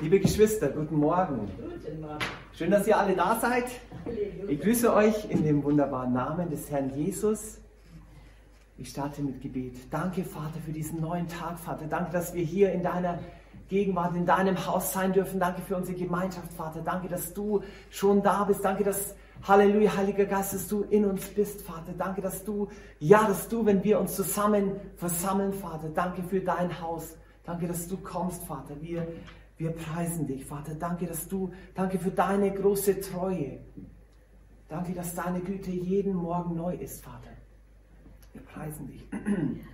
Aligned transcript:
Liebe 0.00 0.20
Geschwister, 0.20 0.68
guten 0.68 0.96
Morgen. 0.96 1.50
Schön, 2.52 2.70
dass 2.70 2.86
ihr 2.86 2.98
alle 2.98 3.16
da 3.16 3.38
seid. 3.40 3.64
Ich 4.46 4.60
grüße 4.60 4.92
euch 4.92 5.30
in 5.30 5.42
dem 5.42 5.64
wunderbaren 5.64 6.12
Namen 6.12 6.50
des 6.50 6.70
Herrn 6.70 6.90
Jesus. 6.94 7.58
Ich 8.76 8.90
starte 8.90 9.22
mit 9.22 9.40
Gebet. 9.40 9.74
Danke, 9.90 10.22
Vater, 10.22 10.60
für 10.64 10.72
diesen 10.72 11.00
neuen 11.00 11.26
Tag, 11.28 11.58
Vater. 11.58 11.86
Danke, 11.86 12.12
dass 12.12 12.34
wir 12.34 12.44
hier 12.44 12.72
in 12.72 12.82
deiner 12.82 13.18
Gegenwart, 13.68 14.14
in 14.14 14.26
deinem 14.26 14.66
Haus 14.66 14.92
sein 14.92 15.14
dürfen. 15.14 15.40
Danke 15.40 15.62
für 15.62 15.76
unsere 15.76 15.96
Gemeinschaft, 15.96 16.52
Vater. 16.52 16.82
Danke, 16.84 17.08
dass 17.08 17.32
du 17.32 17.62
schon 17.88 18.22
da 18.22 18.44
bist. 18.44 18.62
Danke, 18.62 18.84
dass, 18.84 19.14
Halleluja, 19.48 19.96
Heiliger 19.96 20.26
Geist, 20.26 20.52
dass 20.52 20.68
du 20.68 20.82
in 20.82 21.06
uns 21.06 21.26
bist, 21.28 21.62
Vater. 21.62 21.94
Danke, 21.96 22.20
dass 22.20 22.44
du, 22.44 22.68
ja, 22.98 23.26
dass 23.26 23.48
du, 23.48 23.64
wenn 23.64 23.82
wir 23.82 23.98
uns 23.98 24.14
zusammen 24.14 24.72
versammeln, 24.96 25.54
Vater. 25.54 25.88
Danke 25.88 26.22
für 26.22 26.40
dein 26.40 26.82
Haus. 26.82 27.16
Danke, 27.44 27.66
dass 27.66 27.88
du 27.88 27.96
kommst, 27.96 28.44
Vater. 28.44 28.74
Wir, 28.82 29.06
wir 29.58 29.70
preisen 29.70 30.26
dich, 30.26 30.44
Vater. 30.44 30.74
Danke, 30.74 31.06
dass 31.06 31.28
du, 31.28 31.50
danke 31.74 31.98
für 31.98 32.10
deine 32.10 32.52
große 32.52 33.00
Treue. 33.00 33.58
Danke, 34.68 34.92
dass 34.92 35.14
deine 35.14 35.40
Güte 35.40 35.70
jeden 35.70 36.14
Morgen 36.14 36.56
neu 36.56 36.74
ist, 36.74 37.02
Vater. 37.02 37.30
Wir 38.32 38.42
preisen 38.42 38.88
dich. 38.88 39.08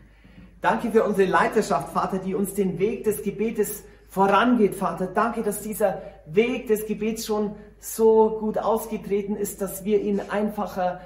Danke 0.61 0.93
für 0.93 1.03
unsere 1.03 1.29
Leiterschaft, 1.29 1.93
Vater, 1.93 2.19
die 2.19 2.37
uns 2.37 2.55
den 2.55 2.79
Weg 2.79 3.03
des 3.03 3.25
Gebetes 3.25 3.83
vorangeht, 4.09 4.77
Vater. 4.77 5.07
Danke, 5.09 5.43
dass 5.43 5.63
dieser 5.63 6.03
Weg 6.27 6.69
des 6.69 6.87
Gebets 6.87 7.27
schon 7.27 7.57
so 7.81 8.39
gut 8.39 8.59
ausgetreten 8.59 9.35
ist, 9.35 9.61
dass 9.61 9.85
wir 9.85 10.01
ihn 10.01 10.21
einfacher 10.21 11.01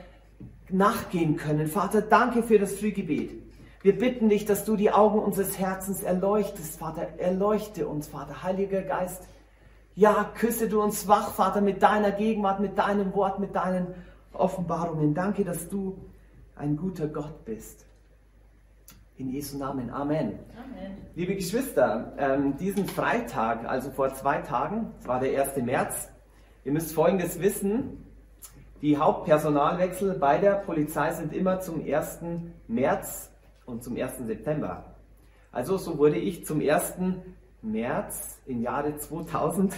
nachgehen 0.69 1.37
können. 1.37 1.69
Vater, 1.69 2.03
danke 2.03 2.43
für 2.43 2.59
das 2.59 2.75
Frühgebet. 2.75 3.46
Wir 3.87 3.97
bitten 3.97 4.29
dich, 4.29 4.45
dass 4.45 4.65
du 4.65 4.75
die 4.75 4.91
Augen 4.91 5.21
unseres 5.21 5.61
Herzens 5.61 6.03
erleuchtest, 6.03 6.81
Vater. 6.81 7.07
Erleuchte 7.19 7.87
uns, 7.87 8.09
Vater. 8.09 8.43
Heiliger 8.43 8.83
Geist, 8.83 9.23
ja, 9.95 10.29
küsse 10.35 10.69
du 10.69 10.83
uns 10.83 11.07
wach, 11.07 11.31
Vater, 11.35 11.61
mit 11.61 11.85
deiner 11.85 12.11
Gegenwart, 12.11 12.59
mit 12.59 12.77
deinem 12.79 13.15
Wort, 13.15 13.39
mit 13.39 13.55
deinen 13.55 13.95
Offenbarungen. 14.33 15.15
Danke, 15.15 15.45
dass 15.45 15.69
du 15.69 15.97
ein 16.57 16.77
guter 16.77 17.07
Gott 17.07 17.45
bist. 17.45 17.87
In 19.19 19.31
Jesu 19.31 19.57
Namen. 19.57 19.89
Amen. 19.91 20.41
Amen. 20.61 20.97
Liebe 21.15 21.37
Geschwister, 21.37 22.13
ähm, 22.19 22.57
diesen 22.57 22.89
Freitag, 22.89 23.69
also 23.69 23.93
vor 23.93 24.13
zwei 24.15 24.39
Tagen, 24.39 24.95
es 24.99 25.07
war 25.07 25.21
der 25.21 25.41
1. 25.41 25.65
März, 25.65 26.09
ihr 26.65 26.73
müsst 26.73 26.93
Folgendes 26.93 27.41
wissen. 27.41 28.05
Die 28.83 28.97
Hauptpersonalwechsel 28.97 30.19
bei 30.19 30.39
der 30.39 30.55
Polizei 30.55 31.13
sind 31.13 31.33
immer 31.33 31.61
zum 31.61 31.85
1. 31.85 32.19
März 32.67 33.31
und 33.67 33.83
zum 33.83 33.97
1. 33.97 34.19
September. 34.27 34.97
Also 35.53 35.77
so 35.77 35.99
wurde 35.99 36.17
ich 36.17 36.45
zum 36.45 36.61
1. 36.61 36.95
März 37.63 38.41
im 38.47 38.63
Jahre 38.63 38.97
2000 38.97 39.75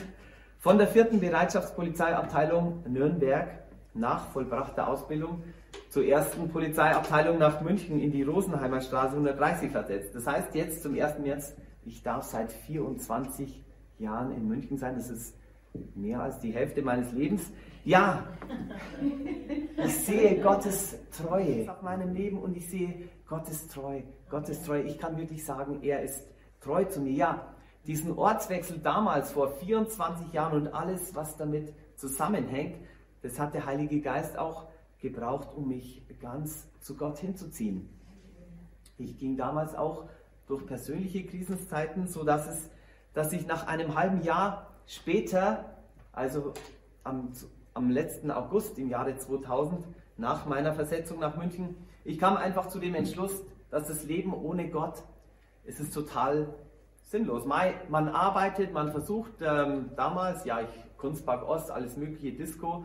von 0.58 0.78
der 0.78 0.89
4. 0.89 1.19
Bereitschaftspolizeiabteilung 1.19 2.84
Nürnberg 2.89 3.48
nach 3.94 4.28
vollbrachter 4.28 4.89
Ausbildung 4.89 5.42
zur 5.89 6.05
ersten 6.05 6.48
Polizeiabteilung 6.48 7.39
nach 7.39 7.61
München 7.61 8.00
in 8.00 8.12
die 8.12 8.22
Rosenheimer 8.22 8.81
Straße 8.81 9.12
130 9.12 9.70
versetzt. 9.70 10.14
Das 10.14 10.27
heißt 10.27 10.55
jetzt 10.55 10.83
zum 10.83 10.94
1. 10.94 11.19
März, 11.20 11.55
ich 11.84 12.03
darf 12.03 12.25
seit 12.25 12.53
24 12.53 13.64
Jahren 13.98 14.33
in 14.33 14.47
München 14.47 14.77
sein. 14.77 14.97
Das 14.97 15.09
ist 15.11 15.34
mehr 15.94 16.20
als 16.20 16.39
die 16.41 16.53
Hälfte 16.53 16.83
meines 16.83 17.12
Lebens. 17.12 17.50
Ja, 17.84 18.25
ich 19.83 19.97
sehe 19.98 20.41
Gottes 20.41 20.98
Treue 21.16 21.70
auf 21.70 21.83
meinem 21.83 22.12
Leben 22.12 22.39
und 22.39 22.56
ich 22.56 22.69
sehe 22.69 23.09
Gottes 23.29 23.69
Treue. 23.69 24.05
Gottes 24.31 24.62
Treue. 24.62 24.83
Ich 24.83 24.98
kann 24.98 25.17
wirklich 25.19 25.45
sagen, 25.45 25.83
er 25.83 26.03
ist 26.03 26.27
treu 26.61 26.84
zu 26.84 27.01
mir. 27.01 27.12
Ja, 27.12 27.55
diesen 27.87 28.17
Ortswechsel 28.19 28.79
damals 28.79 29.33
vor 29.33 29.51
24 29.51 30.33
Jahren 30.33 30.62
und 30.62 30.69
alles, 30.69 31.15
was 31.15 31.37
damit 31.37 31.75
zusammenhängt, 31.97 32.77
das 33.23 33.39
hat 33.39 33.55
der 33.55 33.67
Heilige 33.67 34.01
Geist 34.01 34.38
auch 34.38 34.67
gebraucht, 35.00 35.49
um 35.55 35.69
mich 35.69 36.03
ganz 36.21 36.67
zu 36.81 36.97
Gott 36.97 37.19
hinzuziehen. 37.19 37.88
Ich 38.97 39.19
ging 39.19 39.37
damals 39.37 39.75
auch 39.75 40.09
durch 40.47 40.67
persönliche 40.67 41.25
Krisenzeiten, 41.25 42.09
so 42.09 42.25
dass 42.25 42.49
es, 42.49 42.71
dass 43.12 43.33
ich 43.33 43.47
nach 43.47 43.67
einem 43.67 43.94
halben 43.94 44.22
Jahr 44.22 44.75
später, 44.87 45.77
also 46.12 46.55
am, 47.05 47.33
am 47.75 47.91
letzten 47.91 48.31
August 48.31 48.78
im 48.78 48.88
Jahre 48.88 49.17
2000, 49.17 49.87
nach 50.19 50.47
meiner 50.47 50.75
Versetzung 50.75 51.21
nach 51.21 51.37
München, 51.37 51.77
ich 52.05 52.19
kam 52.19 52.37
einfach 52.37 52.69
zu 52.69 52.79
dem 52.79 52.95
Entschluss, 52.95 53.43
dass 53.71 53.89
das 53.89 54.05
Leben 54.05 54.34
ohne 54.34 54.69
Gott, 54.69 55.03
es 55.65 55.81
ist 55.81 55.95
total 55.95 56.49
sinnlos. 57.05 57.45
Man 57.45 58.09
arbeitet, 58.09 58.73
man 58.73 58.91
versucht 58.91 59.33
ähm, 59.41 59.91
damals, 59.97 60.45
ja, 60.45 60.61
ich 60.61 60.69
Kunstpark 60.99 61.49
Ost, 61.49 61.71
alles 61.71 61.97
mögliche, 61.97 62.33
Disco, 62.33 62.84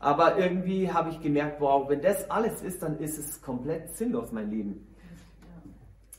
aber 0.00 0.38
irgendwie 0.38 0.92
habe 0.92 1.10
ich 1.10 1.20
gemerkt, 1.20 1.60
wow, 1.60 1.88
wenn 1.88 2.02
das 2.02 2.30
alles 2.30 2.62
ist, 2.62 2.82
dann 2.82 2.98
ist 2.98 3.18
es 3.18 3.40
komplett 3.40 3.96
sinnlos, 3.96 4.30
mein 4.32 4.50
Leben. 4.50 4.86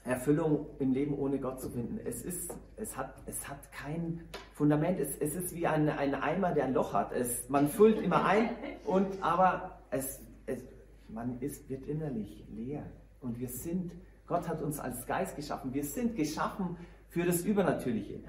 Erfüllung 0.06 0.66
im 0.80 0.92
Leben 0.92 1.18
ohne 1.18 1.38
Gott 1.40 1.62
zu 1.62 1.70
finden. 1.70 2.00
Es, 2.04 2.24
ist, 2.24 2.52
es, 2.78 2.98
hat, 2.98 3.14
es 3.28 3.48
hat 3.48 3.72
kein 3.72 4.22
Fundament. 4.54 5.00
Es, 5.00 5.16
es 5.18 5.36
ist 5.36 5.56
wie 5.56 5.68
ein, 5.68 5.88
ein 5.88 6.16
Eimer, 6.16 6.52
der 6.52 6.66
ein 6.66 6.74
Loch 6.74 6.94
hat. 6.94 7.12
Es, 7.12 7.48
man 7.50 7.68
füllt 7.68 8.02
immer 8.02 8.26
ein, 8.26 8.50
und, 8.86 9.22
aber 9.22 9.78
es, 9.92 10.20
es, 10.50 10.60
man 11.08 11.40
ist, 11.40 11.70
wird 11.70 11.86
innerlich 11.88 12.46
leer. 12.50 12.84
Und 13.22 13.40
wir 13.40 13.50
sind, 13.50 13.92
Gott 14.28 14.48
hat 14.48 14.62
uns 14.62 14.80
als 14.80 15.06
Geist 15.06 15.36
geschaffen. 15.36 15.74
Wir 15.74 15.84
sind 15.84 16.16
geschaffen 16.16 16.78
für 17.10 17.26
das 17.26 17.42
Übernatürliche. 17.42 18.20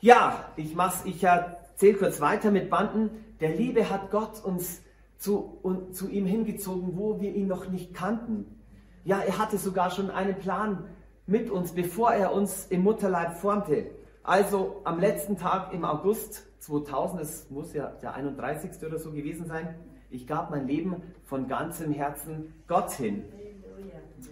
Ja, 0.00 0.52
ich, 0.56 0.76
ich 1.04 1.24
erzähle 1.24 1.98
kurz 1.98 2.20
weiter 2.20 2.50
mit 2.50 2.70
Banden. 2.70 3.10
Der 3.40 3.54
Liebe 3.54 3.90
hat 3.90 4.10
Gott 4.10 4.42
uns 4.44 4.80
zu, 5.18 5.58
und, 5.62 5.94
zu 5.94 6.08
ihm 6.08 6.26
hingezogen, 6.26 6.96
wo 6.96 7.20
wir 7.20 7.34
ihn 7.34 7.48
noch 7.48 7.68
nicht 7.68 7.94
kannten. 7.94 8.46
Ja, 9.04 9.20
er 9.20 9.38
hatte 9.38 9.58
sogar 9.58 9.90
schon 9.90 10.10
einen 10.10 10.36
Plan 10.36 10.84
mit 11.26 11.50
uns, 11.50 11.72
bevor 11.72 12.12
er 12.12 12.32
uns 12.32 12.66
im 12.66 12.82
Mutterleib 12.82 13.34
formte. 13.34 13.90
Also 14.22 14.80
am 14.84 15.00
letzten 15.00 15.36
Tag 15.36 15.72
im 15.72 15.84
August 15.84 16.44
2000, 16.60 17.22
es 17.22 17.50
muss 17.50 17.72
ja 17.72 17.86
der 18.02 18.14
31. 18.14 18.82
oder 18.86 18.98
so 18.98 19.10
gewesen 19.10 19.46
sein, 19.46 19.74
ich 20.10 20.26
gab 20.26 20.50
mein 20.50 20.66
Leben 20.66 20.96
von 21.24 21.48
ganzem 21.48 21.92
Herzen 21.92 22.54
Gott 22.66 22.92
hin. 22.92 23.24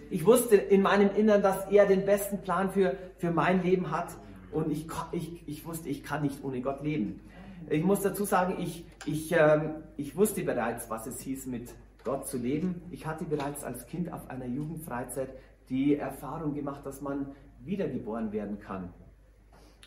Ich 0.09 0.25
wusste 0.25 0.55
in 0.55 0.81
meinem 0.81 1.15
Innern, 1.15 1.41
dass 1.41 1.69
er 1.69 1.85
den 1.85 2.05
besten 2.05 2.39
Plan 2.41 2.71
für, 2.71 2.95
für 3.17 3.31
mein 3.31 3.63
Leben 3.63 3.91
hat 3.91 4.09
und 4.51 4.71
ich, 4.71 4.87
ich, 5.11 5.47
ich 5.47 5.65
wusste, 5.65 5.89
ich 5.89 6.03
kann 6.03 6.23
nicht 6.23 6.43
ohne 6.43 6.61
Gott 6.61 6.83
leben. 6.83 7.21
Ich 7.69 7.83
muss 7.83 8.01
dazu 8.01 8.23
sagen, 8.23 8.55
ich, 8.59 8.85
ich, 9.05 9.31
ähm, 9.31 9.75
ich 9.97 10.15
wusste 10.15 10.43
bereits, 10.43 10.89
was 10.89 11.05
es 11.07 11.19
hieß, 11.19 11.47
mit 11.47 11.73
Gott 12.03 12.27
zu 12.27 12.37
leben. 12.37 12.81
Ich 12.91 13.05
hatte 13.05 13.25
bereits 13.25 13.63
als 13.63 13.85
Kind 13.87 14.11
auf 14.13 14.29
einer 14.29 14.45
Jugendfreizeit 14.45 15.29
die 15.69 15.97
Erfahrung 15.97 16.53
gemacht, 16.53 16.85
dass 16.85 17.01
man 17.01 17.27
wiedergeboren 17.65 18.31
werden 18.31 18.59
kann. 18.59 18.93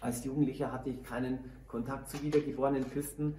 Als 0.01 0.25
Jugendlicher 0.25 0.73
hatte 0.73 0.91
ich 0.91 1.03
keinen 1.03 1.39
Kontakt 1.69 2.11
zu 2.11 2.23
wiedergeborenen 2.23 2.91
Christen. 2.91 3.37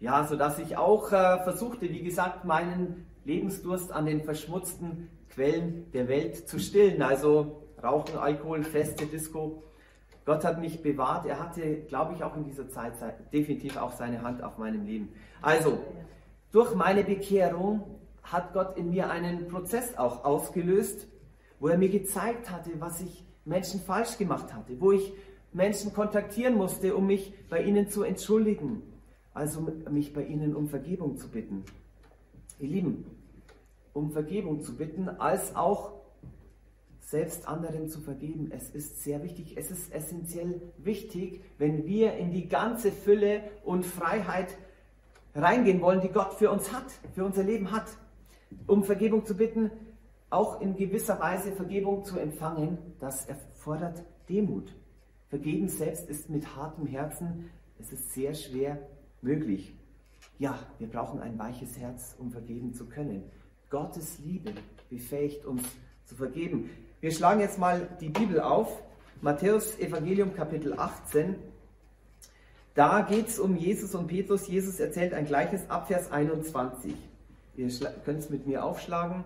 Ja, 0.00 0.24
sodass 0.24 0.58
ich 0.58 0.76
auch 0.76 1.12
äh, 1.12 1.42
versuchte, 1.42 1.82
wie 1.82 2.02
gesagt, 2.02 2.44
meinen 2.44 3.06
Lebensdurst 3.24 3.92
an 3.92 4.06
den 4.06 4.22
verschmutzten 4.22 5.10
Quellen 5.28 5.90
der 5.92 6.08
Welt 6.08 6.48
zu 6.48 6.58
stillen. 6.58 7.02
Also 7.02 7.62
Rauchen, 7.82 8.16
Alkohol, 8.16 8.64
Feste, 8.64 9.06
Disco. 9.06 9.62
Gott 10.24 10.44
hat 10.44 10.58
mich 10.58 10.82
bewahrt. 10.82 11.26
Er 11.26 11.38
hatte, 11.38 11.82
glaube 11.82 12.14
ich, 12.14 12.24
auch 12.24 12.36
in 12.36 12.44
dieser 12.44 12.68
Zeit 12.68 12.94
definitiv 13.32 13.76
auch 13.76 13.92
seine 13.92 14.22
Hand 14.22 14.42
auf 14.42 14.58
meinem 14.58 14.86
Leben. 14.86 15.10
Also, 15.42 15.78
durch 16.52 16.74
meine 16.74 17.04
Bekehrung 17.04 17.82
hat 18.22 18.52
Gott 18.52 18.76
in 18.76 18.90
mir 18.90 19.10
einen 19.10 19.48
Prozess 19.48 19.96
auch 19.98 20.24
ausgelöst, 20.24 21.08
wo 21.58 21.68
er 21.68 21.78
mir 21.78 21.88
gezeigt 21.88 22.50
hatte, 22.50 22.70
was 22.78 23.00
ich 23.00 23.24
Menschen 23.44 23.80
falsch 23.80 24.18
gemacht 24.18 24.52
hatte, 24.54 24.80
wo 24.80 24.92
ich 24.92 25.12
Menschen 25.52 25.92
kontaktieren 25.92 26.54
musste, 26.54 26.94
um 26.94 27.06
mich 27.06 27.34
bei 27.48 27.62
ihnen 27.62 27.88
zu 27.88 28.02
entschuldigen, 28.02 28.82
also 29.34 29.66
mich 29.90 30.12
bei 30.12 30.24
ihnen 30.24 30.54
um 30.54 30.68
Vergebung 30.68 31.16
zu 31.16 31.28
bitten. 31.28 31.64
Ihr 32.58 32.68
Lieben, 32.68 33.04
um 33.92 34.10
Vergebung 34.10 34.62
zu 34.62 34.76
bitten, 34.76 35.08
als 35.08 35.54
auch 35.56 35.92
selbst 37.00 37.48
anderen 37.48 37.88
zu 37.88 38.00
vergeben. 38.00 38.50
Es 38.52 38.70
ist 38.70 39.02
sehr 39.02 39.22
wichtig, 39.22 39.56
es 39.56 39.70
ist 39.70 39.92
essentiell 39.92 40.60
wichtig, 40.78 41.42
wenn 41.58 41.86
wir 41.86 42.14
in 42.14 42.30
die 42.30 42.48
ganze 42.48 42.92
Fülle 42.92 43.42
und 43.64 43.84
Freiheit 43.84 44.56
reingehen 45.34 45.80
wollen, 45.80 46.00
die 46.00 46.08
Gott 46.08 46.34
für 46.34 46.50
uns 46.50 46.72
hat, 46.72 46.86
für 47.14 47.24
unser 47.24 47.42
Leben 47.42 47.72
hat. 47.72 47.86
Um 48.66 48.84
Vergebung 48.84 49.24
zu 49.24 49.36
bitten, 49.36 49.70
auch 50.28 50.60
in 50.60 50.76
gewisser 50.76 51.18
Weise 51.20 51.52
Vergebung 51.52 52.04
zu 52.04 52.18
empfangen, 52.18 52.78
das 53.00 53.26
erfordert 53.26 54.02
Demut. 54.28 54.72
Vergeben 55.28 55.68
selbst 55.68 56.08
ist 56.08 56.30
mit 56.30 56.56
hartem 56.56 56.86
Herzen, 56.86 57.50
es 57.78 57.92
ist 57.92 58.12
sehr 58.12 58.34
schwer 58.34 58.78
möglich. 59.22 59.74
Ja, 60.38 60.58
wir 60.78 60.88
brauchen 60.88 61.20
ein 61.20 61.38
weiches 61.38 61.78
Herz, 61.78 62.16
um 62.18 62.30
vergeben 62.30 62.72
zu 62.74 62.86
können. 62.86 63.24
Gottes 63.68 64.18
Liebe 64.18 64.52
befähigt 64.88 65.44
uns 65.44 65.62
zu 66.04 66.14
vergeben. 66.16 66.70
Wir 67.00 67.12
schlagen 67.12 67.40
jetzt 67.40 67.58
mal 67.58 67.88
die 68.00 68.08
Bibel 68.08 68.40
auf. 68.40 68.82
Matthäus 69.20 69.78
Evangelium 69.78 70.34
Kapitel 70.34 70.78
18. 70.78 71.36
Da 72.74 73.02
geht 73.02 73.28
es 73.28 73.38
um 73.38 73.56
Jesus 73.56 73.94
und 73.94 74.06
Petrus. 74.06 74.48
Jesus 74.48 74.80
erzählt 74.80 75.12
ein 75.12 75.26
gleiches 75.26 75.68
ab 75.68 75.88
Vers 75.88 76.10
21. 76.10 76.94
Ihr 77.56 77.68
könnt 78.04 78.20
es 78.20 78.30
mit 78.30 78.46
mir 78.46 78.64
aufschlagen. 78.64 79.24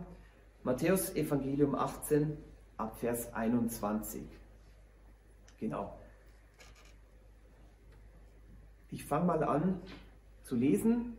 Matthäus 0.65 1.15
Evangelium 1.15 1.75
18 1.75 2.37
ab 2.77 2.97
Vers 2.99 3.33
21. 3.35 4.23
Genau. 5.61 5.97
Ich 8.95 9.05
fange 9.05 9.27
mal 9.27 9.43
an 9.43 9.81
zu 10.45 10.55
lesen. 10.55 11.17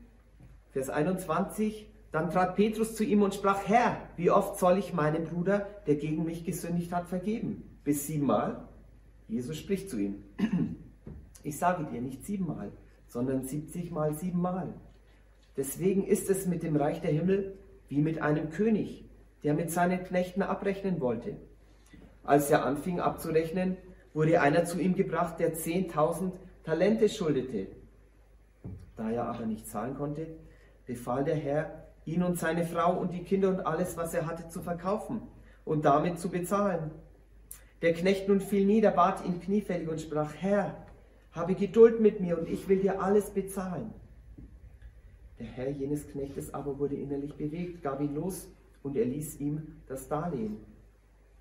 Vers 0.71 0.89
21. 0.89 1.85
Dann 2.13 2.29
trat 2.29 2.55
Petrus 2.55 2.95
zu 2.95 3.03
ihm 3.03 3.21
und 3.21 3.35
sprach, 3.35 3.67
Herr, 3.67 3.97
wie 4.15 4.31
oft 4.31 4.57
soll 4.57 4.77
ich 4.77 4.93
meinem 4.93 5.25
Bruder, 5.25 5.67
der 5.85 5.95
gegen 5.95 6.23
mich 6.23 6.45
gesündigt 6.45 6.93
hat, 6.93 7.09
vergeben? 7.09 7.63
Bis 7.83 8.07
siebenmal? 8.07 8.65
Jesus 9.27 9.57
spricht 9.57 9.89
zu 9.89 9.99
ihm. 9.99 10.23
Ich 11.43 11.59
sage 11.59 11.83
dir 11.83 12.01
nicht 12.01 12.25
siebenmal, 12.25 12.71
sondern 13.07 13.43
siebzigmal 13.43 14.15
siebenmal. 14.15 14.73
Deswegen 15.55 16.03
ist 16.07 16.27
es 16.31 16.47
mit 16.47 16.63
dem 16.63 16.75
Reich 16.75 17.01
der 17.01 17.11
Himmel 17.11 17.55
wie 17.87 18.01
mit 18.01 18.19
einem 18.19 18.49
König, 18.49 19.05
der 19.43 19.53
mit 19.53 19.69
seinen 19.69 20.03
Knechten 20.03 20.41
abrechnen 20.41 21.01
wollte. 21.01 21.37
Als 22.23 22.49
er 22.49 22.65
anfing 22.65 22.99
abzurechnen, 22.99 23.77
wurde 24.15 24.41
einer 24.41 24.65
zu 24.65 24.79
ihm 24.79 24.95
gebracht, 24.95 25.39
der 25.39 25.53
zehntausend 25.53 26.33
Talente 26.65 27.07
schuldete. 27.09 27.67
Da 28.95 29.11
er 29.11 29.25
aber 29.25 29.45
nicht 29.45 29.67
zahlen 29.67 29.95
konnte, 29.95 30.25
befahl 30.87 31.23
der 31.23 31.35
Herr, 31.35 31.85
ihn 32.05 32.23
und 32.23 32.39
seine 32.39 32.65
Frau 32.65 32.99
und 32.99 33.13
die 33.13 33.23
Kinder 33.23 33.49
und 33.49 33.67
alles, 33.67 33.97
was 33.97 34.15
er 34.15 34.25
hatte, 34.25 34.49
zu 34.49 34.61
verkaufen 34.61 35.21
und 35.63 35.85
damit 35.85 36.19
zu 36.19 36.29
bezahlen. 36.29 36.89
Der 37.83 37.93
Knecht 37.93 38.27
nun 38.27 38.41
fiel 38.41 38.65
nieder, 38.65 38.89
bat 38.89 39.23
ihn 39.23 39.39
kniefällig 39.41 39.87
und 39.87 40.01
sprach, 40.01 40.33
Herr, 40.39 40.75
habe 41.33 41.53
Geduld 41.53 41.99
mit 41.99 42.19
mir 42.19 42.39
und 42.39 42.49
ich 42.49 42.67
will 42.67 42.79
dir 42.79 42.99
alles 42.99 43.29
bezahlen. 43.29 43.93
Der 45.37 45.45
Herr 45.45 45.69
jenes 45.69 46.07
Knechtes 46.07 46.51
aber 46.51 46.79
wurde 46.79 46.95
innerlich 46.95 47.35
bewegt, 47.35 47.83
gab 47.83 48.01
ihn 48.01 48.15
los 48.15 48.47
und 48.81 48.95
er 48.95 49.05
ließ 49.05 49.39
ihm 49.39 49.81
das 49.87 50.07
Darlehen. 50.07 50.57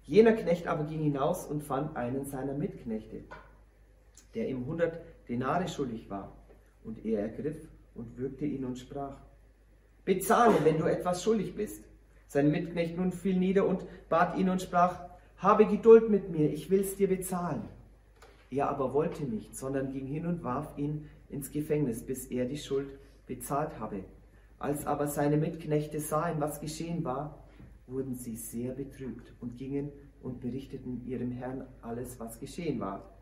Jener 0.03 0.33
Knecht 0.33 0.67
aber 0.67 0.85
ging 0.85 1.01
hinaus 1.01 1.47
und 1.47 1.63
fand 1.63 1.97
einen 1.97 2.27
seiner 2.27 2.53
Mitknechte, 2.53 3.25
der 4.35 4.49
ihm 4.49 4.67
hundert 4.67 4.99
Denare 5.29 5.69
schuldig 5.69 6.09
war. 6.11 6.37
Und 6.85 7.05
er 7.05 7.21
ergriff 7.21 7.69
und 7.95 8.19
würgte 8.19 8.45
ihn 8.45 8.65
und 8.65 8.79
sprach, 8.79 9.17
bezahle, 10.05 10.57
wenn 10.65 10.79
du 10.79 10.85
etwas 10.85 11.23
schuldig 11.23 11.55
bist. 11.55 11.85
Sein 12.27 12.51
Mitknecht 12.51 12.97
nun 12.97 13.13
fiel 13.13 13.37
nieder 13.37 13.67
und 13.67 13.85
bat 14.09 14.37
ihn 14.37 14.49
und 14.49 14.61
sprach, 14.61 15.01
habe 15.39 15.67
Geduld 15.67 16.11
mit 16.11 16.31
mir, 16.31 16.53
ich 16.53 16.71
will's 16.71 16.97
dir 16.97 17.09
bezahlen. 17.09 17.63
Er 18.51 18.69
aber 18.69 18.93
wollte 18.93 19.25
nicht, 19.25 19.57
sondern 19.57 19.93
ging 19.93 20.07
hin 20.07 20.27
und 20.27 20.45
warf 20.45 20.77
ihn 20.79 21.09
ins 21.29 21.51
Gefängnis, 21.51 22.05
bis 22.05 22.27
er 22.27 22.45
die 22.45 22.59
Schuld 22.59 22.89
bezahlt 23.27 23.79
habe. 23.79 24.05
Als 24.59 24.87
aber 24.87 25.09
seine 25.09 25.37
Mitknechte 25.37 26.01
sahen, 26.01 26.41
was 26.41 26.61
geschehen 26.61 27.05
war, 27.05 27.45
wurden 27.87 28.15
sie 28.15 28.37
sehr 28.37 28.73
betrübt 28.73 29.33
und 29.41 29.59
gingen 29.59 29.91
und 30.23 30.41
berichteten 30.41 31.05
ihrem 31.07 31.33
Herrn 31.33 31.67
alles, 31.83 32.19
was 32.19 32.41
geschehen 32.41 32.81
war. 32.81 33.14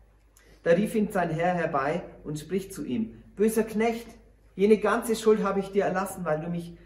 Da 0.63 0.71
rief 0.71 0.95
ihn 0.95 1.11
sein 1.11 1.29
Herr 1.29 1.53
herbei 1.53 2.03
und 2.23 2.39
spricht 2.39 2.73
zu 2.73 2.83
ihm, 2.85 3.21
böser 3.35 3.63
Knecht, 3.63 4.07
jene 4.55 4.77
ganze 4.77 5.15
Schuld 5.15 5.43
habe 5.43 5.59
ich 5.59 5.71
dir 5.71 5.85
erlassen, 5.85 6.25
weil 6.25 6.39
du 6.39 6.49
mich 6.49 6.77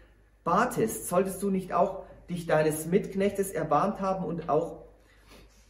batest. 0.44 1.08
Solltest 1.08 1.42
du 1.42 1.50
nicht 1.50 1.72
auch 1.72 2.04
dich 2.28 2.46
deines 2.46 2.86
Mitknechtes 2.86 3.50
erbarmt 3.50 4.00
haben 4.00 4.24
und 4.24 4.48
auch 4.48 4.84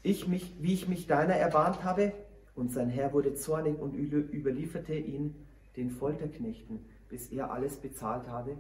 ich 0.03 0.27
mich, 0.29 0.55
wie 0.61 0.75
ich 0.75 0.89
mich 0.89 1.07
deiner 1.07 1.35
erbarmt 1.35 1.85
habe? 1.85 2.13
Und 2.55 2.73
sein 2.73 2.89
Herr 2.89 3.13
wurde 3.13 3.35
zornig 3.35 3.79
und 3.79 3.95
überlieferte 3.95 4.95
ihn 4.95 5.35
den 5.77 5.91
Folterknechten 5.91 6.85
bis 7.09 7.29
er 7.29 7.53
alles 7.53 7.77
bezahlt 7.77 8.29
habe, 8.29 8.57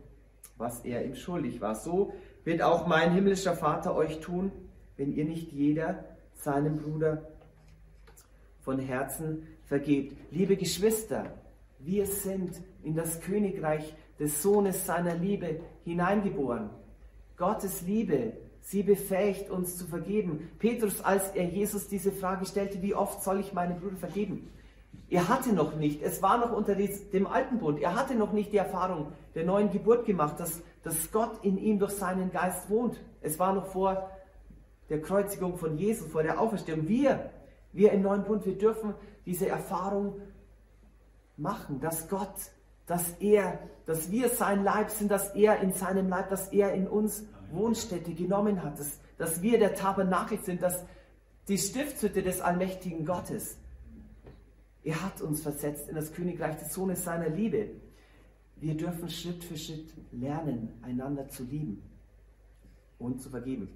was 0.57 0.85
er 0.85 1.05
ihm 1.05 1.15
schuldig 1.15 1.61
war. 1.61 1.75
So 1.75 2.13
wird 2.45 2.63
auch 2.63 2.87
mein 2.87 3.13
himmlischer 3.13 3.55
Vater 3.55 3.95
euch 3.95 4.21
tun, 4.21 4.51
wenn 4.97 5.13
ihr 5.13 5.25
nicht 5.25 5.53
jeder 5.53 6.05
seinem 6.35 6.79
Bruder 6.79 7.29
von 8.69 8.79
Herzen 8.81 9.47
vergebt. 9.65 10.15
Liebe 10.31 10.55
Geschwister, 10.55 11.33
wir 11.79 12.05
sind 12.05 12.53
in 12.83 12.95
das 12.95 13.23
Königreich 13.23 13.95
des 14.21 14.43
Sohnes 14.43 14.85
seiner 14.85 15.15
Liebe 15.15 15.61
hineingeboren. 15.85 16.69
Gottes 17.39 17.81
Liebe, 17.81 18.35
sie 18.61 18.83
befähigt 18.83 19.49
uns 19.49 19.79
zu 19.79 19.87
vergeben. 19.87 20.51
Petrus, 20.59 21.01
als 21.01 21.31
er 21.31 21.45
Jesus 21.45 21.89
diese 21.89 22.13
Frage 22.13 22.45
stellte, 22.45 22.83
wie 22.83 22.95
oft 22.95 23.23
soll 23.23 23.41
ich 23.41 23.55
meinem 23.55 23.81
Bruder 23.81 23.97
vergeben? 23.97 24.51
Er 25.09 25.31
hatte 25.31 25.55
noch 25.55 25.75
nicht, 25.75 26.03
es 26.03 26.21
war 26.21 26.37
noch 26.37 26.53
unter 26.53 26.75
dem 26.75 27.27
alten 27.27 27.61
Bund, 27.61 27.81
er 27.81 27.95
hatte 27.95 28.17
noch 28.17 28.35
nicht 28.35 28.53
die 28.53 28.59
Erfahrung 28.59 29.13
der 29.35 29.47
neuen 29.47 29.71
Geburt 29.71 30.05
gemacht, 30.05 30.39
dass, 30.41 30.61
dass 30.83 31.11
Gott 31.11 31.43
in 31.43 31.57
ihm 31.57 31.79
durch 31.79 31.93
seinen 31.93 32.31
Geist 32.31 32.69
wohnt. 32.69 33.01
Es 33.23 33.39
war 33.39 33.55
noch 33.55 33.65
vor 33.65 34.11
der 34.91 35.01
Kreuzigung 35.01 35.57
von 35.57 35.79
Jesus, 35.79 36.13
vor 36.13 36.23
der 36.23 36.39
Auferstehung. 36.39 36.87
Wir, 36.87 37.31
wir 37.73 37.93
im 37.93 38.03
neuen 38.03 38.25
Bund, 38.25 38.47
wir 38.47 38.57
dürfen 38.57 38.95
diese 39.27 39.49
Erfahrung 39.49 40.21
machen, 41.37 41.81
dass 41.81 42.09
Gott, 42.09 42.35
dass 42.87 43.11
er, 43.21 43.59
dass 43.87 44.11
wir 44.11 44.29
sein 44.29 44.65
Leib 44.65 44.91
sind, 44.91 45.11
dass 45.11 45.35
er 45.35 45.61
in 45.61 45.73
seinem 45.73 46.09
Leib, 46.09 46.31
dass 46.31 46.49
er 46.53 46.73
in 46.75 46.89
uns 46.89 47.25
Wohnstätte 47.51 48.13
genommen 48.15 48.63
hat, 48.63 48.79
dass, 48.79 48.99
dass 49.17 49.43
wir 49.43 49.59
der 49.59 49.75
Tabernakel 49.75 50.39
sind, 50.41 50.63
dass 50.63 50.85
die 51.49 51.59
Stiftshütte 51.59 52.23
des 52.23 52.41
allmächtigen 52.41 53.05
Gottes 53.05 53.59
er 54.89 55.03
hat 55.03 55.21
uns 55.21 55.43
versetzt 55.43 55.89
in 55.91 55.97
das 55.97 56.13
Königreich 56.15 56.57
des 56.57 56.73
Sohnes 56.73 57.05
seiner 57.05 57.29
Liebe. 57.29 57.69
Wir 58.57 58.75
dürfen 58.75 59.11
Schritt 59.11 59.45
für 59.45 59.59
Schritt 59.59 59.93
lernen, 60.13 60.71
einander 60.81 61.29
zu 61.29 61.45
lieben 61.45 61.83
und 62.99 63.21
zu 63.21 63.29
vergeben. 63.29 63.69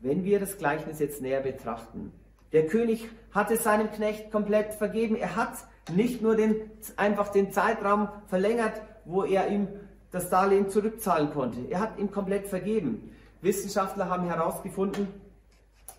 Wenn 0.00 0.24
wir 0.24 0.40
das 0.40 0.56
Gleichnis 0.56 0.98
jetzt 1.00 1.20
näher 1.20 1.42
betrachten, 1.42 2.12
der 2.52 2.66
König 2.66 3.08
hatte 3.32 3.56
seinem 3.56 3.90
Knecht 3.90 4.30
komplett 4.30 4.74
vergeben. 4.74 5.16
Er 5.16 5.36
hat 5.36 5.54
nicht 5.94 6.22
nur 6.22 6.36
den, 6.36 6.56
einfach 6.96 7.28
den 7.28 7.52
Zeitraum 7.52 8.08
verlängert, 8.26 8.80
wo 9.04 9.24
er 9.24 9.48
ihm 9.48 9.68
das 10.10 10.30
Darlehen 10.30 10.70
zurückzahlen 10.70 11.30
konnte. 11.30 11.60
Er 11.68 11.80
hat 11.80 11.98
ihm 11.98 12.10
komplett 12.10 12.46
vergeben. 12.46 13.10
Wissenschaftler 13.42 14.08
haben 14.08 14.26
herausgefunden, 14.26 15.08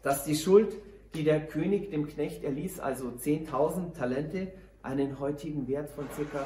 dass 0.04 0.24
die 0.24 0.36
Schuld 0.36 0.74
die 1.14 1.24
der 1.24 1.46
König 1.48 1.92
dem 1.92 2.08
Knecht 2.08 2.44
erließ, 2.44 2.80
also 2.80 3.08
10.000 3.08 3.94
Talente, 3.94 4.52
einen 4.84 5.20
heutigen 5.20 5.68
Wert 5.68 5.90
von 5.90 6.06
ca. 6.08 6.46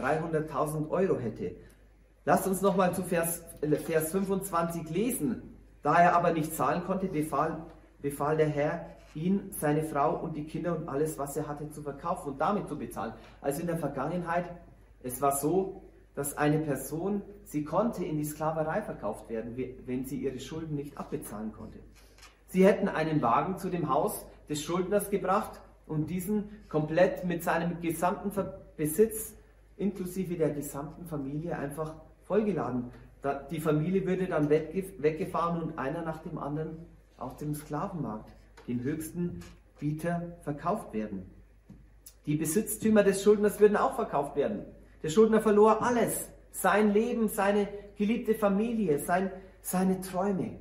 300.000 0.00 0.88
Euro 0.90 1.18
hätte. 1.18 1.52
Lasst 2.24 2.46
uns 2.46 2.62
nochmal 2.62 2.94
zu 2.94 3.02
Vers, 3.02 3.42
äh, 3.60 3.76
Vers 3.76 4.12
25 4.12 4.88
lesen. 4.90 5.56
Da 5.82 6.00
er 6.00 6.16
aber 6.16 6.32
nicht 6.32 6.54
zahlen 6.54 6.84
konnte, 6.84 7.06
befahl, 7.08 7.62
befahl 8.00 8.36
der 8.36 8.48
Herr, 8.48 8.86
ihn, 9.14 9.50
seine 9.52 9.84
Frau 9.84 10.16
und 10.16 10.36
die 10.36 10.44
Kinder 10.44 10.76
und 10.76 10.88
alles, 10.88 11.18
was 11.18 11.36
er 11.36 11.46
hatte, 11.48 11.70
zu 11.70 11.82
verkaufen 11.82 12.32
und 12.32 12.40
damit 12.40 12.68
zu 12.68 12.78
bezahlen. 12.78 13.12
Also 13.40 13.60
in 13.60 13.66
der 13.66 13.78
Vergangenheit, 13.78 14.50
es 15.02 15.20
war 15.20 15.32
so, 15.32 15.82
dass 16.14 16.36
eine 16.36 16.58
Person, 16.58 17.22
sie 17.44 17.64
konnte 17.64 18.04
in 18.04 18.16
die 18.16 18.24
Sklaverei 18.24 18.82
verkauft 18.82 19.28
werden, 19.28 19.56
wenn 19.86 20.04
sie 20.04 20.18
ihre 20.18 20.38
Schulden 20.38 20.76
nicht 20.76 20.96
abbezahlen 20.96 21.52
konnte. 21.52 21.78
Sie 22.46 22.64
hätten 22.64 22.88
einen 22.88 23.20
Wagen 23.20 23.58
zu 23.58 23.68
dem 23.68 23.88
Haus 23.88 24.24
des 24.48 24.62
Schuldners 24.62 25.10
gebracht 25.10 25.60
und 25.86 26.08
diesen 26.08 26.50
komplett 26.68 27.24
mit 27.24 27.42
seinem 27.42 27.80
gesamten 27.80 28.30
Besitz 28.76 29.34
inklusive 29.76 30.36
der 30.36 30.50
gesamten 30.50 31.04
Familie 31.06 31.58
einfach 31.58 31.94
vollgeladen. 32.22 32.90
Die 33.50 33.60
Familie 33.60 34.06
würde 34.06 34.26
dann 34.26 34.50
weggefahren 34.50 35.62
und 35.62 35.78
einer 35.78 36.02
nach 36.02 36.18
dem 36.18 36.38
anderen 36.38 36.76
auf 37.18 37.36
dem 37.36 37.54
Sklavenmarkt, 37.54 38.30
dem 38.66 38.82
höchsten 38.82 39.40
Bieter, 39.78 40.36
verkauft 40.42 40.92
werden. 40.92 41.30
Die 42.26 42.36
Besitztümer 42.36 43.02
des 43.02 43.22
Schuldners 43.22 43.60
würden 43.60 43.76
auch 43.76 43.94
verkauft 43.94 44.36
werden. 44.36 44.64
Der 45.02 45.10
Schuldner 45.10 45.40
verlor 45.40 45.82
alles, 45.82 46.28
sein 46.50 46.92
Leben, 46.92 47.28
seine 47.28 47.68
geliebte 47.96 48.34
Familie, 48.34 48.98
sein, 48.98 49.30
seine 49.60 50.00
Träume. 50.00 50.58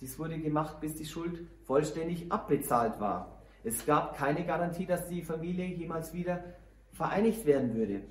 Dies 0.00 0.18
wurde 0.18 0.38
gemacht, 0.38 0.80
bis 0.80 0.94
die 0.94 1.06
Schuld 1.06 1.40
vollständig 1.64 2.30
abbezahlt 2.30 3.00
war. 3.00 3.42
Es 3.64 3.84
gab 3.84 4.16
keine 4.16 4.44
Garantie, 4.44 4.86
dass 4.86 5.08
die 5.08 5.22
Familie 5.22 5.66
jemals 5.66 6.12
wieder 6.12 6.44
vereinigt 6.92 7.44
werden 7.46 7.74
würde. 7.74 8.02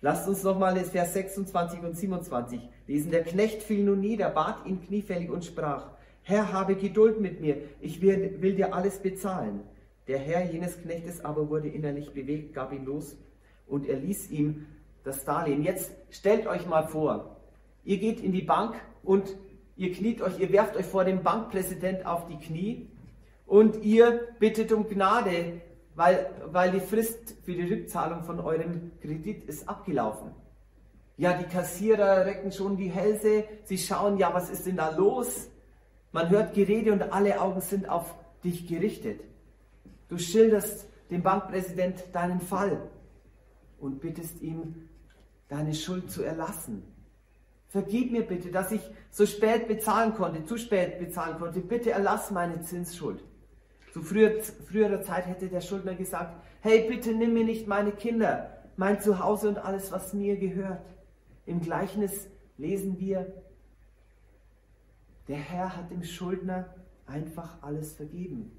Lasst 0.00 0.28
uns 0.28 0.44
nochmal 0.44 0.76
Vers 0.76 1.12
26 1.12 1.80
und 1.80 1.96
27 1.96 2.60
lesen. 2.86 3.10
Der 3.10 3.24
Knecht 3.24 3.62
fiel 3.62 3.84
nun 3.84 4.00
nieder, 4.00 4.30
bat 4.30 4.64
ihn 4.64 4.80
kniefällig 4.80 5.28
und 5.28 5.44
sprach, 5.44 5.90
Herr, 6.28 6.52
habe 6.52 6.76
Geduld 6.76 7.22
mit 7.22 7.40
mir, 7.40 7.56
ich 7.80 8.02
will, 8.02 8.36
will 8.42 8.54
dir 8.54 8.74
alles 8.74 8.98
bezahlen. 8.98 9.60
Der 10.08 10.18
Herr 10.18 10.44
jenes 10.44 10.78
Knechtes 10.78 11.24
aber 11.24 11.48
wurde 11.48 11.68
innerlich 11.68 12.12
bewegt, 12.12 12.52
gab 12.52 12.70
ihn 12.74 12.84
los 12.84 13.16
und 13.66 13.88
er 13.88 13.96
ließ 13.96 14.30
ihm 14.30 14.66
das 15.04 15.24
Darlehen. 15.24 15.62
Jetzt 15.62 15.90
stellt 16.10 16.46
euch 16.46 16.66
mal 16.66 16.86
vor, 16.86 17.38
ihr 17.82 17.96
geht 17.96 18.20
in 18.20 18.32
die 18.32 18.42
Bank 18.42 18.74
und 19.02 19.38
ihr 19.78 19.90
kniet 19.90 20.20
euch, 20.20 20.38
ihr 20.38 20.52
werft 20.52 20.76
euch 20.76 20.84
vor 20.84 21.06
dem 21.06 21.22
Bankpräsident 21.22 22.04
auf 22.04 22.26
die 22.26 22.36
Knie 22.36 22.90
und 23.46 23.82
ihr 23.82 24.28
bittet 24.38 24.70
um 24.70 24.86
Gnade, 24.86 25.62
weil, 25.94 26.30
weil 26.52 26.72
die 26.72 26.80
Frist 26.80 27.36
für 27.42 27.54
die 27.54 27.72
Rückzahlung 27.72 28.22
von 28.24 28.38
eurem 28.38 28.90
Kredit 29.00 29.44
ist 29.44 29.66
abgelaufen. 29.66 30.32
Ja, 31.16 31.32
die 31.32 31.48
Kassierer 31.48 32.26
recken 32.26 32.52
schon 32.52 32.76
die 32.76 32.90
Hälse, 32.90 33.44
sie 33.64 33.78
schauen, 33.78 34.18
ja, 34.18 34.34
was 34.34 34.50
ist 34.50 34.66
denn 34.66 34.76
da 34.76 34.90
los? 34.90 35.48
Man 36.18 36.30
hört 36.30 36.52
Gerede 36.52 36.92
und 36.92 37.00
alle 37.12 37.40
Augen 37.40 37.60
sind 37.60 37.88
auf 37.88 38.12
dich 38.42 38.66
gerichtet. 38.66 39.20
Du 40.08 40.18
schilderst 40.18 40.88
dem 41.12 41.22
Bankpräsident 41.22 42.06
deinen 42.12 42.40
Fall 42.40 42.90
und 43.78 44.00
bittest 44.00 44.42
ihm, 44.42 44.88
deine 45.48 45.74
Schuld 45.74 46.10
zu 46.10 46.24
erlassen. 46.24 46.82
Vergib 47.68 48.10
mir 48.10 48.26
bitte, 48.26 48.50
dass 48.50 48.72
ich 48.72 48.80
so 49.12 49.26
spät 49.26 49.68
bezahlen 49.68 50.12
konnte, 50.14 50.44
zu 50.44 50.58
spät 50.58 50.98
bezahlen 50.98 51.38
konnte. 51.38 51.60
Bitte 51.60 51.92
erlass 51.92 52.32
meine 52.32 52.62
Zinsschuld. 52.62 53.22
Zu 53.92 54.02
früher, 54.02 54.42
früherer 54.42 55.02
Zeit 55.02 55.28
hätte 55.28 55.46
der 55.46 55.60
Schuldner 55.60 55.94
gesagt, 55.94 56.34
hey, 56.62 56.88
bitte 56.88 57.12
nimm 57.12 57.32
mir 57.32 57.44
nicht 57.44 57.68
meine 57.68 57.92
Kinder, 57.92 58.58
mein 58.76 59.00
Zuhause 59.00 59.50
und 59.50 59.58
alles, 59.58 59.92
was 59.92 60.14
mir 60.14 60.36
gehört. 60.36 60.84
Im 61.46 61.60
Gleichnis 61.60 62.26
lesen 62.56 62.98
wir, 62.98 63.32
der 65.28 65.36
Herr 65.36 65.76
hat 65.76 65.90
dem 65.90 66.02
Schuldner 66.02 66.66
einfach 67.06 67.58
alles 67.62 67.92
vergeben. 67.92 68.50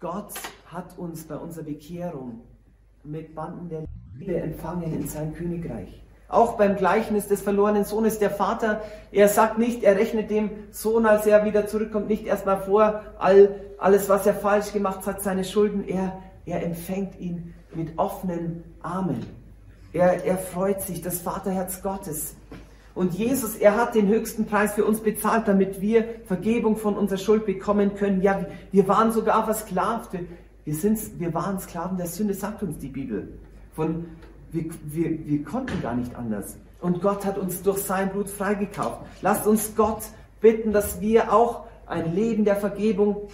Gott 0.00 0.34
hat 0.66 0.98
uns 0.98 1.24
bei 1.24 1.36
unserer 1.36 1.64
Bekehrung 1.64 2.42
mit 3.02 3.34
Banden 3.34 3.68
der 3.68 3.84
Liebe 4.18 4.36
empfangen 4.36 4.92
in 4.92 5.08
sein 5.08 5.34
Königreich. 5.34 6.02
Auch 6.28 6.56
beim 6.56 6.76
Gleichnis 6.76 7.28
des 7.28 7.42
verlorenen 7.42 7.84
Sohnes, 7.84 8.18
der 8.18 8.30
Vater, 8.30 8.82
er 9.12 9.28
sagt 9.28 9.58
nicht, 9.58 9.82
er 9.82 9.96
rechnet 9.96 10.30
dem 10.30 10.50
Sohn, 10.70 11.06
als 11.06 11.26
er 11.26 11.44
wieder 11.44 11.66
zurückkommt, 11.66 12.08
nicht 12.08 12.26
erstmal 12.26 12.62
vor, 12.62 13.02
all, 13.18 13.60
alles, 13.78 14.08
was 14.08 14.26
er 14.26 14.34
falsch 14.34 14.72
gemacht 14.72 15.06
hat, 15.06 15.22
seine 15.22 15.44
Schulden. 15.44 15.86
Er, 15.86 16.18
er 16.44 16.62
empfängt 16.62 17.18
ihn 17.18 17.54
mit 17.74 17.98
offenen 17.98 18.64
Armen. 18.82 19.24
Er, 19.92 20.24
er 20.24 20.38
freut 20.38 20.82
sich, 20.82 21.02
das 21.02 21.18
Vaterherz 21.18 21.82
Gottes. 21.82 22.34
Und 22.94 23.14
Jesus, 23.14 23.56
er 23.56 23.76
hat 23.76 23.94
den 23.94 24.06
höchsten 24.06 24.46
Preis 24.46 24.74
für 24.74 24.84
uns 24.84 25.00
bezahlt, 25.00 25.48
damit 25.48 25.80
wir 25.80 26.04
Vergebung 26.26 26.76
von 26.76 26.96
unserer 26.96 27.18
Schuld 27.18 27.44
bekommen 27.44 27.96
können. 27.96 28.22
Ja, 28.22 28.46
wir 28.70 28.86
waren 28.86 29.10
sogar 29.10 29.44
versklavt. 29.44 30.10
Wir, 30.64 30.74
sind, 30.74 31.18
wir 31.18 31.34
waren 31.34 31.58
Sklaven 31.58 31.96
der 31.96 32.06
Sünde, 32.06 32.34
sagt 32.34 32.62
uns 32.62 32.78
die 32.78 32.88
Bibel. 32.88 33.36
Von, 33.74 34.06
wir, 34.52 34.66
wir, 34.84 35.26
wir 35.26 35.42
konnten 35.44 35.82
gar 35.82 35.96
nicht 35.96 36.14
anders. 36.14 36.56
Und 36.80 37.02
Gott 37.02 37.24
hat 37.24 37.36
uns 37.36 37.62
durch 37.62 37.78
sein 37.78 38.10
Blut 38.10 38.28
freigekauft. 38.28 39.00
Lasst 39.22 39.46
uns 39.46 39.74
Gott 39.74 40.02
bitten, 40.40 40.72
dass 40.72 41.00
wir 41.00 41.32
auch 41.32 41.64
ein 41.86 42.14
Leben 42.14 42.44
der 42.44 42.56
Vergebung 42.56 43.28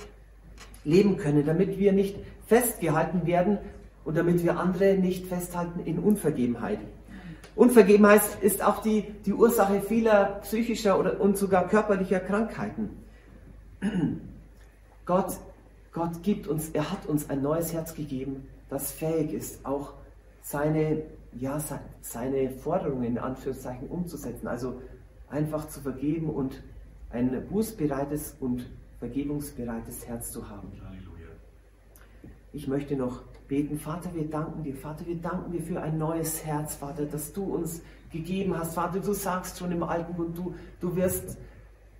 leben 0.85 1.19
können, 1.19 1.45
damit 1.45 1.79
wir 1.79 1.93
nicht 1.93 2.17
festgehalten 2.47 3.27
werden 3.27 3.59
und 4.05 4.17
damit 4.17 4.43
wir 4.43 4.59
andere 4.59 4.95
nicht 4.95 5.27
festhalten 5.27 5.81
in 5.85 5.99
Unvergebenheit. 5.99 6.79
Unvergebenheit 7.57 8.23
ist 8.41 8.63
auch 8.63 8.81
die, 8.83 9.03
die 9.27 9.33
Ursache 9.33 9.81
vieler 9.81 10.41
psychischer 10.43 10.99
oder, 10.99 11.21
und 11.21 11.37
sogar 11.37 11.69
körperlicher 11.69 12.21
Krankheiten. 12.21 12.91
Gott, 15.07 15.39
Gott 15.93 16.23
gibt 16.23 16.47
uns, 16.47 16.71
er 16.71 16.91
hat 16.91 17.07
uns 17.07 17.29
ein 17.29 17.43
neues 17.43 17.73
Herz 17.73 17.95
gegeben, 17.95 18.47
das 18.69 18.93
fähig 18.93 19.33
ist, 19.33 19.67
auch 19.67 19.95
seine, 20.43 21.03
ja, 21.33 21.59
seine 22.01 22.51
Forderungen 22.51 23.05
in 23.05 23.19
Anführungszeichen 23.19 23.89
umzusetzen. 23.89 24.47
Also 24.47 24.81
einfach 25.29 25.69
zu 25.69 25.81
vergeben 25.81 26.31
und 26.31 26.63
ein 27.11 27.47
bußbereites 27.49 28.37
und 28.41 28.67
vergebungsbereites 28.99 30.07
Herz 30.07 30.31
zu 30.31 30.49
haben. 30.49 30.73
Ich 32.53 32.67
möchte 32.67 32.97
noch 32.97 33.23
beten. 33.47 33.79
Vater, 33.79 34.11
wir 34.15 34.29
danken 34.29 34.63
dir. 34.65 34.75
Vater, 34.75 35.07
wir 35.07 35.17
danken 35.17 35.53
dir 35.53 35.63
für 35.63 35.81
ein 35.81 35.99
neues 35.99 36.45
Herz, 36.45 36.75
Vater, 36.75 37.05
das 37.07 37.33
du 37.33 37.45
uns 37.45 37.83
gegeben 38.13 38.59
hast. 38.59 38.75
Vater, 38.75 38.99
du 38.99 39.13
sagst 39.13 39.59
schon 39.59 39.71
im 39.71 39.83
Alten 39.83 40.15
Bund, 40.15 40.37
du, 40.37 40.55
du 40.81 40.97
wirst 40.97 41.37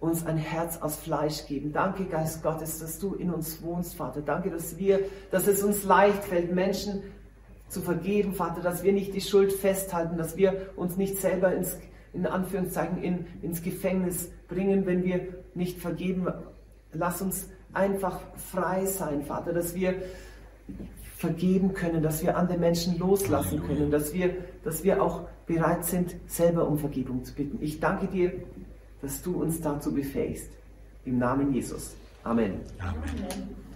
uns 0.01 0.27
ein 0.27 0.39
Herz 0.39 0.79
aus 0.81 0.97
Fleisch 0.97 1.47
geben. 1.47 1.73
Danke, 1.73 2.05
Geist 2.07 2.43
Gottes, 2.43 2.81
dass 2.81 2.99
du 2.99 3.15
in 3.15 3.31
uns 3.31 3.63
wohnst, 3.63 3.95
Vater. 3.95 4.23
Danke, 4.23 4.51
dass 4.51 4.79
wir, 4.79 5.01
dass 5.31 5.47
es 5.47 5.63
uns 5.63 5.85
leicht 5.85 6.25
fällt, 6.25 6.53
Menschen 6.55 7.03
zu 7.69 7.81
vergeben, 7.81 8.33
Vater, 8.33 8.61
dass 8.63 8.83
wir 8.83 8.93
nicht 8.93 9.15
die 9.15 9.21
Schuld 9.21 9.53
festhalten, 9.53 10.17
dass 10.17 10.37
wir 10.37 10.71
uns 10.75 10.97
nicht 10.97 11.19
selber 11.19 11.55
ins, 11.55 11.79
in 12.13 12.27
Anführungszeichen 12.27 13.01
in, 13.03 13.27
ins 13.43 13.63
Gefängnis 13.63 14.31
bringen, 14.49 14.87
wenn 14.87 15.05
wir 15.05 15.29
nicht 15.55 15.79
vergeben. 15.79 16.27
Lass 16.93 17.23
uns 17.23 17.49
einfach 17.73 18.19
frei 18.37 18.87
sein, 18.87 19.23
Vater, 19.23 19.53
dass 19.53 19.75
wir 19.75 19.95
vergeben 21.17 21.75
können, 21.75 22.03
dass 22.03 22.23
wir 22.23 22.37
andere 22.37 22.59
Menschen 22.59 22.99
loslassen 22.99 23.63
können, 23.67 23.91
dass 23.91 24.15
wir, 24.15 24.31
dass 24.65 24.85
wir 24.85 25.03
auch 25.03 25.29
bereit 25.47 25.85
sind, 25.85 26.17
selber 26.27 26.67
um 26.67 26.79
Vergebung 26.79 27.25
zu 27.25 27.35
bitten. 27.35 27.59
Ich 27.61 27.79
danke 27.79 28.07
dir, 28.07 28.33
dass 29.03 29.23
du 29.23 29.43
uns 29.43 29.61
dazu 29.61 29.93
befähigst. 29.93 30.51
Im 31.05 31.19
Namen 31.19 31.53
Jesus. 31.53 31.95
Amen. 32.25 32.61
Amen. 32.79 33.70